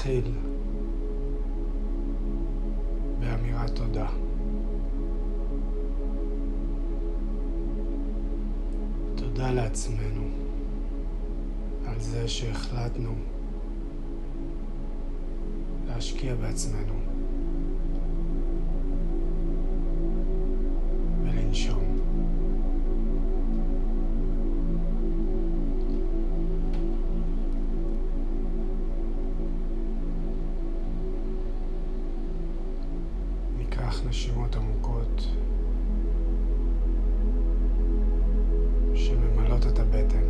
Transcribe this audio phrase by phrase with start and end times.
[0.00, 0.32] להתחיל
[3.20, 4.06] באמירת תודה.
[9.14, 10.28] תודה לעצמנו
[11.86, 13.14] על זה שהחלטנו
[15.86, 16.94] להשקיע בעצמנו.
[33.90, 35.26] קח נשימות עמוקות
[38.94, 40.29] שממלאות את הבטן.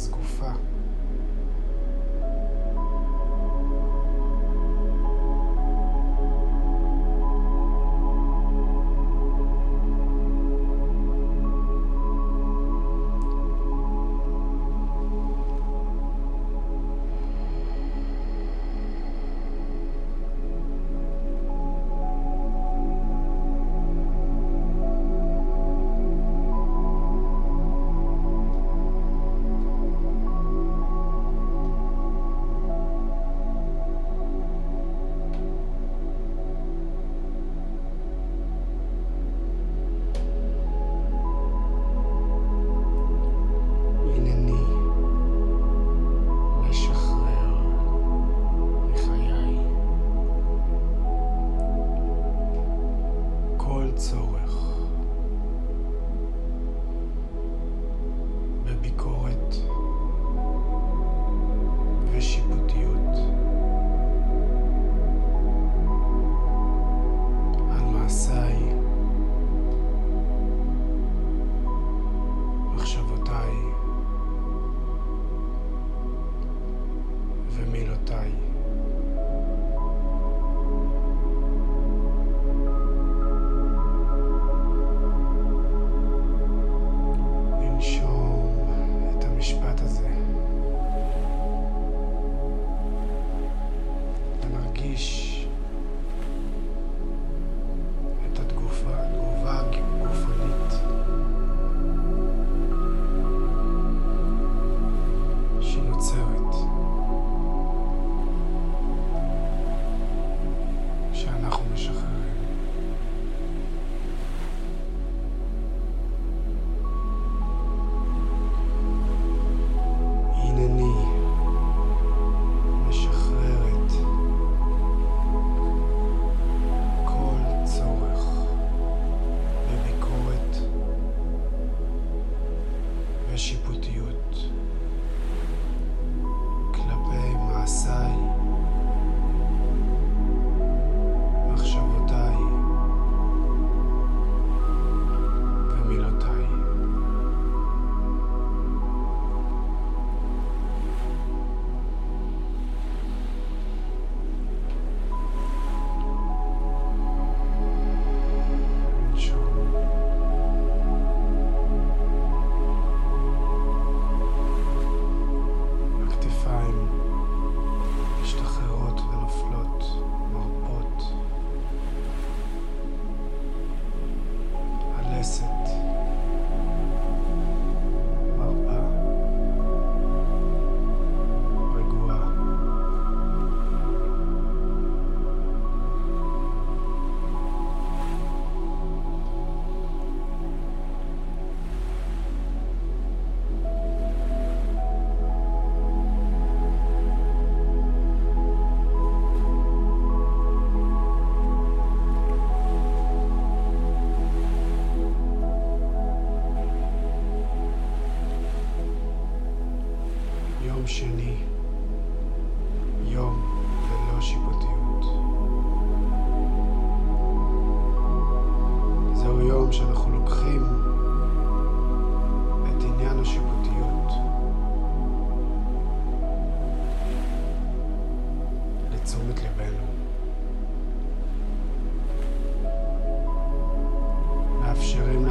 [0.00, 0.56] Ascofá.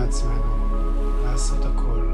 [0.10, 0.68] לעצמנו
[1.24, 2.09] לעשות הכל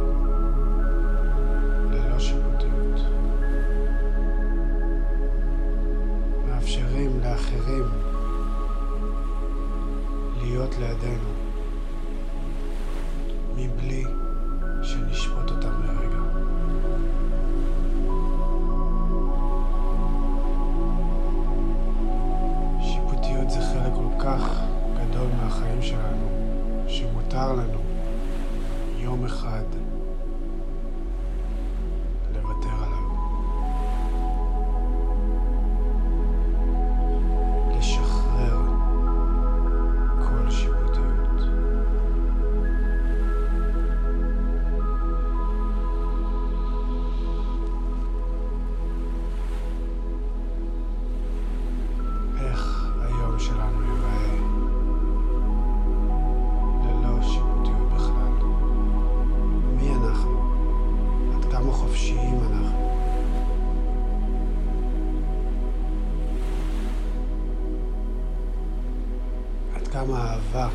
[70.06, 70.68] כמה אהבה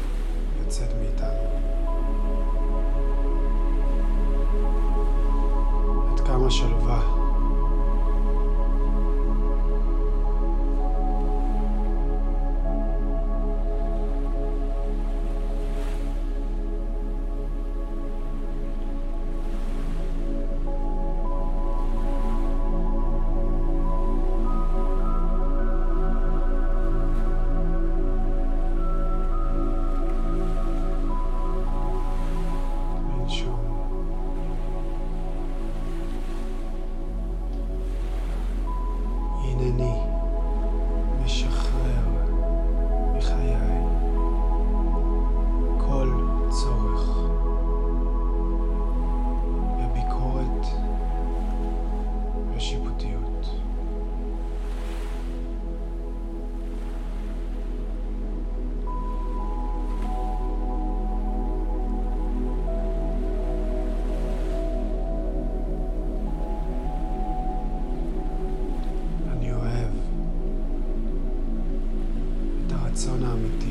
[0.59, 1.51] יוצאת מאיתנו.
[6.13, 7.30] עד כמה שלווה.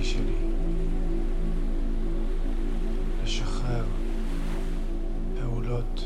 [0.09, 0.33] שלי.
[3.23, 3.85] לשחרר
[5.39, 6.05] פעולות,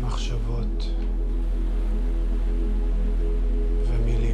[0.00, 0.90] מחשבות
[3.86, 4.29] ומילים.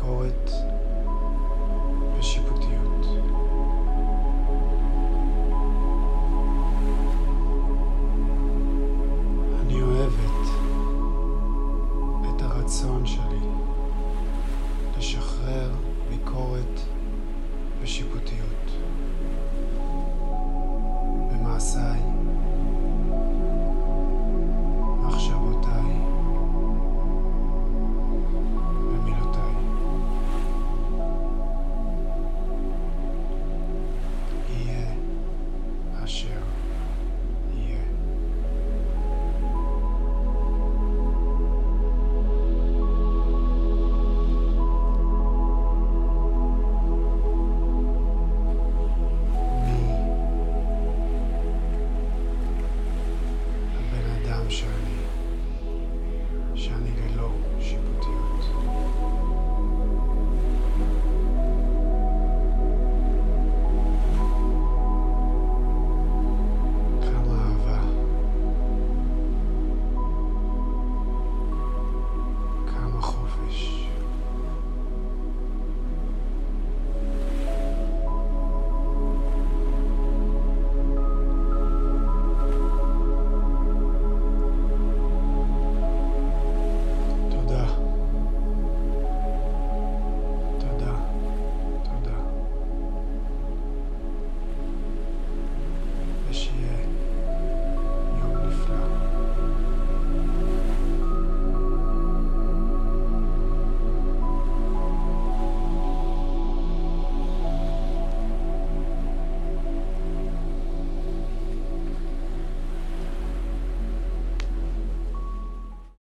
[0.00, 0.69] call it